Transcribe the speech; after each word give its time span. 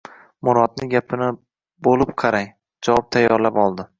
Murodni 0.47 0.87
gapini 0.93 1.27
bo‘lib 1.89 2.15
qarang, 2.23 2.49
javob 2.89 3.13
tayyorlab 3.17 3.63
oldi. 3.67 3.89